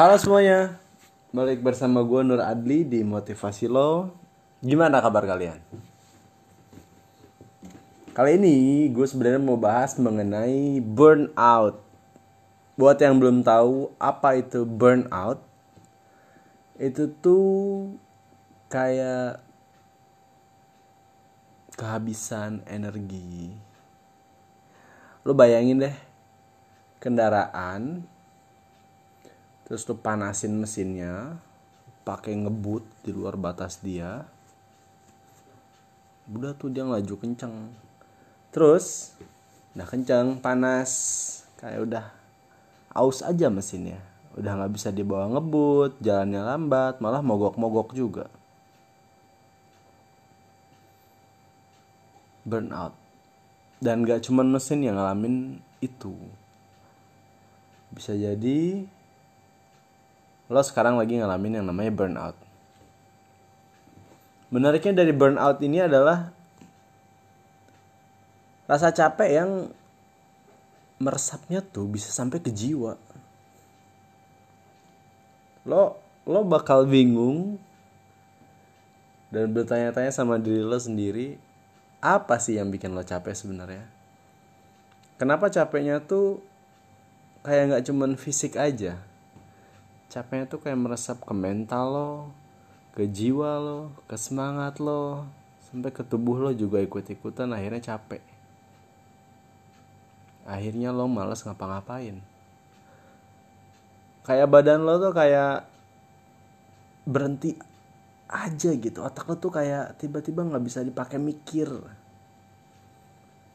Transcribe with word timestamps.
Halo 0.00 0.16
semuanya, 0.16 0.80
balik 1.28 1.60
bersama 1.60 2.00
gue 2.00 2.24
Nur 2.24 2.40
Adli 2.40 2.88
di 2.88 3.04
Motivasi 3.04 3.68
Lo. 3.68 4.08
Gimana 4.64 4.96
kabar 4.96 5.28
kalian? 5.28 5.60
Kali 8.16 8.40
ini 8.40 8.88
gue 8.88 9.04
sebenarnya 9.04 9.44
mau 9.44 9.60
bahas 9.60 10.00
mengenai 10.00 10.80
burnout. 10.80 11.84
Buat 12.80 12.96
yang 13.04 13.20
belum 13.20 13.44
tahu 13.44 13.92
apa 14.00 14.40
itu 14.40 14.64
burnout, 14.64 15.44
itu 16.80 17.04
tuh 17.20 17.92
kayak 18.72 19.44
kehabisan 21.76 22.64
energi. 22.64 23.52
Lo 25.28 25.36
bayangin 25.36 25.84
deh, 25.84 25.96
kendaraan 27.04 28.08
terus 29.70 29.86
lu 29.86 29.94
panasin 29.94 30.58
mesinnya 30.58 31.38
pakai 32.02 32.34
ngebut 32.34 32.82
di 33.06 33.14
luar 33.14 33.38
batas 33.38 33.78
dia. 33.78 34.26
Udah 36.26 36.58
tuh 36.58 36.74
dia 36.74 36.82
ngelaju 36.82 37.14
kenceng. 37.14 37.70
Terus 38.50 39.14
udah 39.78 39.86
kenceng 39.86 40.42
panas. 40.42 40.90
Kayak 41.62 41.86
udah 41.86 42.04
aus 42.98 43.22
aja 43.22 43.46
mesinnya. 43.46 44.02
Udah 44.34 44.58
nggak 44.58 44.74
bisa 44.74 44.90
dibawa 44.90 45.30
ngebut 45.38 46.02
jalannya 46.02 46.42
lambat 46.42 46.98
malah 46.98 47.22
mogok-mogok 47.22 47.94
juga. 47.94 48.26
Burnout. 52.42 52.98
Dan 53.78 54.02
gak 54.02 54.26
cuman 54.26 54.50
mesin 54.50 54.82
yang 54.82 54.98
ngalamin 54.98 55.62
itu. 55.78 56.12
Bisa 57.94 58.18
jadi 58.18 58.84
lo 60.50 60.60
sekarang 60.66 60.98
lagi 60.98 61.14
ngalamin 61.14 61.62
yang 61.62 61.66
namanya 61.70 61.94
burnout. 61.94 62.36
Menariknya 64.50 65.06
dari 65.06 65.14
burnout 65.14 65.62
ini 65.62 65.78
adalah 65.78 66.34
rasa 68.66 68.90
capek 68.90 69.30
yang 69.30 69.50
meresapnya 70.98 71.62
tuh 71.62 71.86
bisa 71.86 72.10
sampai 72.10 72.42
ke 72.42 72.50
jiwa. 72.50 72.98
Lo 75.62 76.02
lo 76.26 76.42
bakal 76.42 76.82
bingung 76.84 77.62
dan 79.30 79.54
bertanya-tanya 79.54 80.10
sama 80.10 80.42
diri 80.42 80.66
lo 80.66 80.76
sendiri 80.76 81.38
apa 82.02 82.42
sih 82.42 82.58
yang 82.58 82.74
bikin 82.74 82.90
lo 82.90 83.06
capek 83.06 83.38
sebenarnya? 83.38 83.86
Kenapa 85.14 85.46
capeknya 85.46 86.02
tuh 86.02 86.42
kayak 87.46 87.70
nggak 87.70 87.84
cuman 87.86 88.18
fisik 88.18 88.58
aja, 88.58 88.98
capeknya 90.10 90.50
tuh 90.50 90.58
kayak 90.58 90.76
meresap 90.76 91.22
ke 91.22 91.30
mental 91.30 91.86
lo 91.94 92.10
ke 92.98 93.06
jiwa 93.06 93.62
lo 93.62 93.94
ke 94.10 94.18
semangat 94.18 94.82
lo 94.82 95.22
sampai 95.70 95.94
ke 95.94 96.02
tubuh 96.02 96.42
lo 96.42 96.50
juga 96.50 96.82
ikut-ikutan 96.82 97.54
akhirnya 97.54 97.94
capek. 97.94 98.18
Akhirnya 100.42 100.90
lo 100.90 101.06
males 101.06 101.46
ngapa-ngapain. 101.46 102.18
Kayak 104.26 104.50
badan 104.50 104.82
lo 104.82 104.98
tuh 104.98 105.14
kayak 105.14 105.62
berhenti 107.06 107.54
aja 108.26 108.74
gitu. 108.74 109.06
Otak 109.06 109.30
lo 109.30 109.38
tuh 109.38 109.54
kayak 109.54 109.94
tiba-tiba 110.02 110.42
nggak 110.42 110.64
bisa 110.66 110.82
dipakai 110.82 111.22
mikir. 111.22 111.70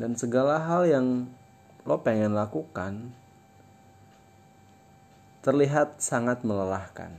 Dan 0.00 0.16
segala 0.16 0.64
hal 0.64 0.88
yang 0.88 1.28
lo 1.84 2.00
pengen 2.00 2.32
lakukan 2.32 3.12
terlihat 5.42 6.02
sangat 6.02 6.42
melelahkan. 6.42 7.14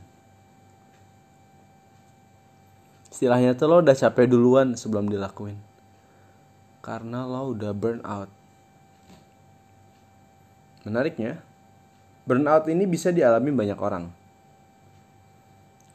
Istilahnya 3.10 3.58
tuh 3.58 3.68
lo 3.68 3.82
udah 3.82 3.98
capek 3.98 4.30
duluan 4.30 4.78
sebelum 4.78 5.10
dilakuin. 5.10 5.58
Karena 6.80 7.28
lo 7.28 7.52
udah 7.52 7.74
burn 7.76 8.00
out. 8.08 8.32
Menariknya, 10.88 11.44
burnout 12.24 12.70
ini 12.72 12.88
bisa 12.88 13.12
dialami 13.12 13.52
banyak 13.52 13.80
orang. 13.82 14.06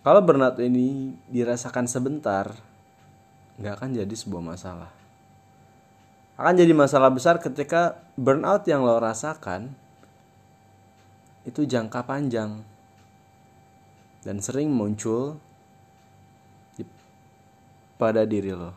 Kalau 0.04 0.20
burnout 0.20 0.60
ini 0.60 1.16
dirasakan 1.32 1.88
sebentar, 1.88 2.52
nggak 3.56 3.74
akan 3.80 3.96
jadi 3.96 4.14
sebuah 4.14 4.44
masalah. 4.44 4.92
Akan 6.36 6.58
jadi 6.58 6.74
masalah 6.76 7.08
besar 7.08 7.40
ketika 7.40 7.96
burnout 8.18 8.68
yang 8.68 8.84
lo 8.84 9.00
rasakan 9.00 9.72
itu 11.44 11.68
jangka 11.68 12.04
panjang. 12.08 12.64
Dan 14.24 14.40
sering 14.40 14.72
muncul 14.72 15.36
di, 16.80 16.82
pada 18.00 18.24
diri 18.24 18.52
lo. 18.56 18.72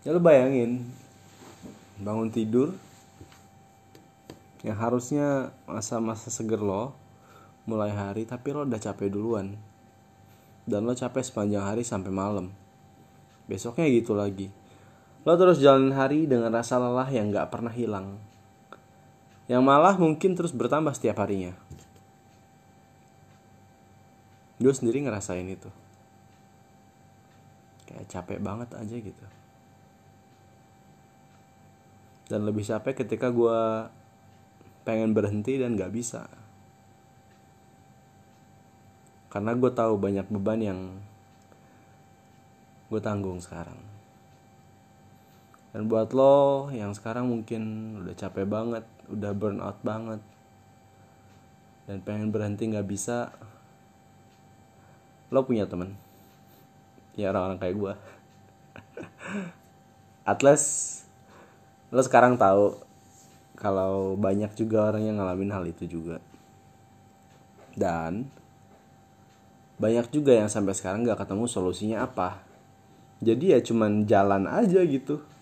Ya 0.00 0.16
lo 0.16 0.22
bayangin 0.22 0.86
bangun 2.00 2.30
tidur 2.30 2.72
yang 4.64 4.78
harusnya 4.78 5.50
masa-masa 5.66 6.30
seger 6.30 6.62
lo 6.62 6.94
mulai 7.66 7.90
hari 7.90 8.24
tapi 8.24 8.56
lo 8.56 8.64
udah 8.64 8.80
capek 8.80 9.12
duluan. 9.12 9.52
Dan 10.66 10.88
lo 10.88 10.96
capek 10.96 11.22
sepanjang 11.22 11.62
hari 11.62 11.84
sampai 11.84 12.10
malam. 12.10 12.50
Besoknya 13.46 13.86
gitu 13.92 14.16
lagi. 14.16 14.48
Lo 15.28 15.36
terus 15.36 15.60
jalan 15.60 15.92
hari 15.92 16.24
dengan 16.24 16.50
rasa 16.54 16.80
lelah 16.80 17.06
yang 17.12 17.30
gak 17.30 17.52
pernah 17.52 17.70
hilang 17.70 18.16
yang 19.46 19.62
malah 19.62 19.94
mungkin 19.94 20.34
terus 20.34 20.50
bertambah 20.50 20.90
setiap 20.94 21.22
harinya. 21.22 21.54
Gue 24.58 24.72
sendiri 24.74 25.04
ngerasain 25.06 25.46
itu. 25.46 25.70
Kayak 27.86 28.10
capek 28.10 28.38
banget 28.42 28.70
aja 28.74 28.96
gitu. 28.98 29.26
Dan 32.26 32.42
lebih 32.42 32.66
capek 32.66 33.06
ketika 33.06 33.30
gue 33.30 33.86
pengen 34.82 35.14
berhenti 35.14 35.62
dan 35.62 35.78
gak 35.78 35.94
bisa. 35.94 36.26
Karena 39.30 39.54
gue 39.54 39.70
tahu 39.70 39.94
banyak 39.94 40.26
beban 40.26 40.58
yang 40.58 40.80
gue 42.90 43.00
tanggung 43.02 43.38
sekarang. 43.38 43.78
Dan 45.76 45.92
buat 45.92 46.08
lo 46.16 46.72
yang 46.72 46.96
sekarang 46.96 47.28
mungkin 47.28 47.60
udah 48.00 48.16
capek 48.16 48.48
banget, 48.48 48.88
udah 49.12 49.32
burn 49.36 49.60
out 49.60 49.76
banget, 49.84 50.24
dan 51.84 52.00
pengen 52.00 52.32
berhenti 52.32 52.64
nggak 52.64 52.88
bisa, 52.88 53.28
lo 55.28 55.44
punya 55.44 55.68
temen, 55.68 55.92
ya 57.12 57.28
orang-orang 57.28 57.60
kayak 57.60 57.76
gue. 57.76 57.94
Atlas, 60.32 60.64
lo 61.92 62.00
sekarang 62.00 62.40
tahu 62.40 62.80
kalau 63.60 64.16
banyak 64.16 64.56
juga 64.56 64.88
orang 64.88 65.12
yang 65.12 65.20
ngalamin 65.20 65.52
hal 65.52 65.68
itu 65.68 65.84
juga. 65.84 66.24
Dan 67.76 68.24
banyak 69.76 70.08
juga 70.08 70.40
yang 70.40 70.48
sampai 70.48 70.72
sekarang 70.72 71.04
nggak 71.04 71.20
ketemu 71.20 71.44
solusinya 71.44 72.08
apa. 72.08 72.40
Jadi 73.20 73.52
ya 73.52 73.60
cuman 73.60 74.08
jalan 74.08 74.48
aja 74.48 74.80
gitu 74.80 75.35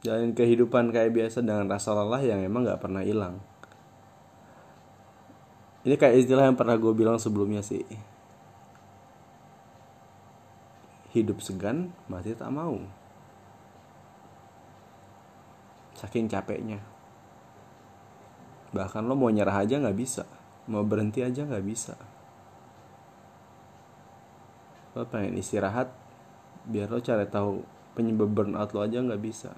Jalanin 0.00 0.32
kehidupan 0.32 0.96
kayak 0.96 1.12
biasa 1.12 1.44
dengan 1.44 1.68
rasa 1.68 1.92
lelah 1.92 2.24
yang 2.24 2.40
emang 2.40 2.64
gak 2.64 2.80
pernah 2.80 3.04
hilang. 3.04 3.36
Ini 5.84 5.92
kayak 6.00 6.24
istilah 6.24 6.48
yang 6.48 6.56
pernah 6.56 6.80
gue 6.80 6.92
bilang 6.96 7.20
sebelumnya 7.20 7.60
sih. 7.60 7.84
Hidup 11.12 11.44
segan, 11.44 11.92
mati 12.08 12.32
tak 12.32 12.48
mau. 12.48 12.80
Saking 16.00 16.32
capeknya. 16.32 16.80
Bahkan 18.72 19.04
lo 19.04 19.12
mau 19.12 19.28
nyerah 19.28 19.68
aja 19.68 19.84
gak 19.84 19.98
bisa. 20.00 20.24
Mau 20.64 20.80
berhenti 20.80 21.20
aja 21.20 21.44
gak 21.44 21.64
bisa. 21.64 21.92
Lo 24.96 25.04
pengen 25.04 25.36
istirahat, 25.36 25.92
biar 26.64 26.88
lo 26.88 27.04
cari 27.04 27.28
tahu 27.28 27.60
penyebab 27.92 28.32
burnout 28.32 28.72
lo 28.72 28.80
aja 28.80 29.04
gak 29.04 29.20
bisa 29.20 29.52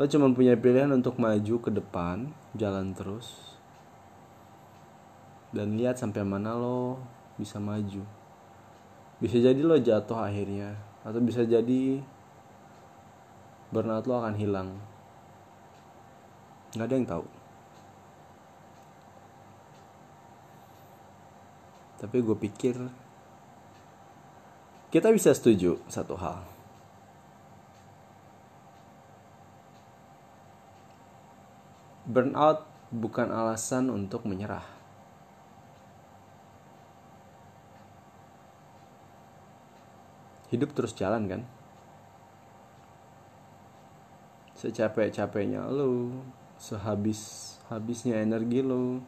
lo 0.00 0.08
cuma 0.08 0.32
punya 0.32 0.56
pilihan 0.56 0.88
untuk 0.96 1.20
maju 1.20 1.60
ke 1.60 1.68
depan 1.68 2.32
jalan 2.56 2.96
terus 2.96 3.52
dan 5.52 5.76
lihat 5.76 6.00
sampai 6.00 6.24
mana 6.24 6.56
lo 6.56 7.04
bisa 7.36 7.60
maju. 7.60 8.00
Bisa 9.20 9.36
jadi 9.36 9.60
lo 9.60 9.76
jatuh 9.76 10.24
akhirnya 10.24 10.80
atau 11.04 11.20
bisa 11.20 11.44
jadi 11.44 12.00
burnout 13.68 14.08
lo 14.08 14.24
akan 14.24 14.40
hilang. 14.40 14.80
Nggak 16.72 16.86
ada 16.88 16.94
yang 16.96 17.04
tahu. 17.04 17.26
Tapi 22.00 22.16
gue 22.24 22.36
pikir 22.40 22.76
kita 24.88 25.12
bisa 25.12 25.36
setuju 25.36 25.76
satu 25.92 26.16
hal 26.16 26.59
burnout 32.10 32.66
bukan 32.90 33.30
alasan 33.30 33.86
untuk 33.86 34.26
menyerah. 34.26 34.66
Hidup 40.50 40.74
terus 40.74 40.90
jalan 40.98 41.30
kan? 41.30 41.42
Secapek-capeknya 44.58 45.62
lo, 45.70 46.10
sehabis 46.58 47.54
habisnya 47.70 48.18
energi 48.18 48.58
lo. 48.60 48.98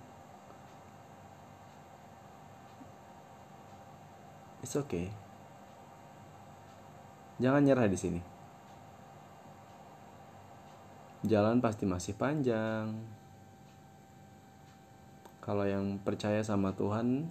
It's 4.62 4.78
okay. 4.78 5.10
Jangan 7.42 7.66
nyerah 7.66 7.90
di 7.90 7.98
sini. 7.98 8.31
Jalan 11.22 11.62
pasti 11.62 11.86
masih 11.86 12.18
panjang. 12.18 12.90
Kalau 15.42 15.62
yang 15.66 15.98
percaya 16.02 16.42
sama 16.42 16.74
Tuhan, 16.74 17.30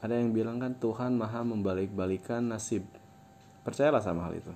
ada 0.00 0.12
yang 0.12 0.36
bilang 0.36 0.60
kan 0.60 0.76
Tuhan 0.76 1.16
maha 1.16 1.40
membalik-balikan 1.40 2.44
nasib. 2.52 2.84
Percayalah 3.64 4.04
sama 4.04 4.28
hal 4.28 4.36
itu. 4.36 4.52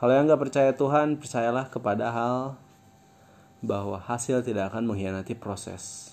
Kalau 0.00 0.12
yang 0.16 0.24
nggak 0.24 0.42
percaya 0.48 0.72
Tuhan, 0.72 1.20
percayalah 1.20 1.68
kepada 1.68 2.08
hal 2.12 2.36
bahwa 3.64 3.96
hasil 3.96 4.44
tidak 4.44 4.72
akan 4.72 4.84
mengkhianati 4.88 5.32
proses. 5.36 6.12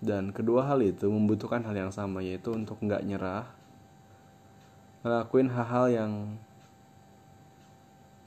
Dan 0.00 0.32
kedua 0.36 0.68
hal 0.68 0.84
itu 0.84 1.08
membutuhkan 1.08 1.64
hal 1.64 1.76
yang 1.76 1.92
sama 1.92 2.20
yaitu 2.20 2.52
untuk 2.52 2.76
nggak 2.80 3.04
nyerah, 3.04 3.48
ngelakuin 5.00 5.48
hal-hal 5.52 5.86
yang 5.88 6.12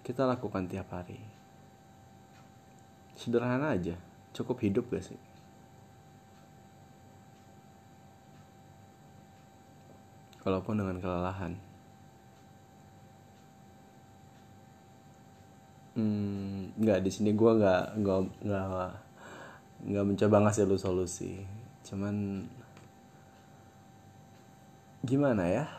kita 0.10 0.26
lakukan 0.26 0.66
tiap 0.66 0.90
hari. 0.90 1.22
Sederhana 3.14 3.78
aja. 3.78 3.94
Cukup 4.34 4.58
hidup 4.66 4.90
gak 4.90 5.06
sih? 5.06 5.22
Walaupun 10.42 10.82
dengan 10.82 10.98
kelelahan. 10.98 11.54
Hmm, 15.94 16.74
nggak 16.80 17.06
di 17.06 17.12
sini 17.14 17.36
gue 17.36 17.52
nggak 17.60 18.02
nggak 18.02 18.20
nggak 18.50 18.90
nggak 19.94 20.06
mencoba 20.10 20.38
ngasih 20.48 20.66
lu 20.66 20.80
solusi. 20.80 21.44
Cuman 21.86 22.48
gimana 25.06 25.44
ya? 25.46 25.70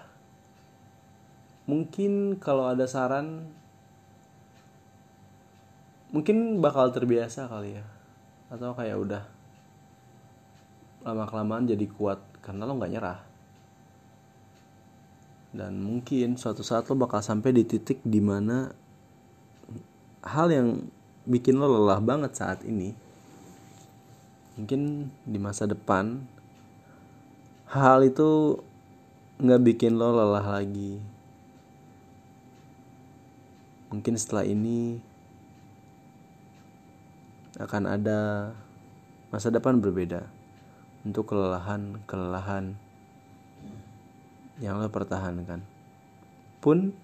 Mungkin 1.66 2.38
kalau 2.38 2.70
ada 2.70 2.86
saran 2.86 3.58
mungkin 6.10 6.58
bakal 6.62 6.90
terbiasa 6.94 7.46
kali 7.50 7.78
ya. 7.78 7.86
Atau 8.50 8.74
kayak 8.74 8.98
udah 8.98 9.22
lama 11.06 11.24
kelamaan 11.24 11.70
jadi 11.70 11.86
kuat 11.86 12.20
karena 12.42 12.66
lo 12.66 12.76
nggak 12.76 12.92
nyerah. 12.92 13.20
Dan 15.50 15.82
mungkin 15.82 16.38
suatu 16.38 16.62
saat 16.62 16.86
lo 16.86 16.94
bakal 16.94 17.22
sampai 17.22 17.50
di 17.50 17.66
titik 17.66 17.98
di 18.06 18.22
mana 18.22 18.70
hal 20.22 20.52
yang 20.52 20.68
bikin 21.26 21.58
lo 21.58 21.66
lelah 21.66 22.00
banget 22.02 22.36
saat 22.36 22.60
ini 22.66 22.92
mungkin 24.60 25.08
di 25.24 25.38
masa 25.40 25.64
depan 25.64 26.20
hal 27.70 28.04
itu 28.04 28.60
nggak 29.40 29.62
bikin 29.62 29.96
lo 29.96 30.12
lelah 30.12 30.60
lagi. 30.60 31.00
Mungkin 33.88 34.14
setelah 34.20 34.44
ini 34.46 35.00
akan 37.60 37.84
ada 37.84 38.50
masa 39.28 39.52
depan 39.52 39.84
berbeda 39.84 40.24
untuk 41.04 41.28
kelelahan-kelelahan 41.28 42.72
yang 44.64 44.80
lo 44.80 44.88
pertahankan. 44.88 45.60
Pun 46.64 46.96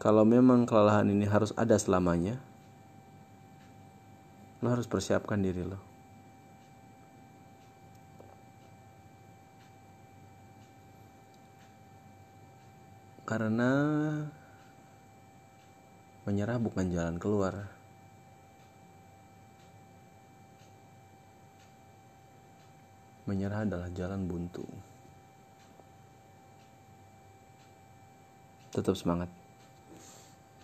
kalau 0.00 0.24
memang 0.24 0.64
kelelahan 0.64 1.08
ini 1.08 1.28
harus 1.28 1.52
ada 1.56 1.76
selamanya, 1.76 2.40
lo 4.60 4.68
harus 4.72 4.88
persiapkan 4.88 5.40
diri 5.40 5.64
lo. 5.64 5.80
Karena 13.24 13.72
menyerah 16.28 16.60
bukan 16.60 16.92
jalan 16.92 17.16
keluar. 17.16 17.83
Menyerah 23.24 23.64
adalah 23.64 23.88
jalan 23.96 24.28
buntu. 24.28 24.64
Tetap 28.74 28.92
semangat. 28.98 29.43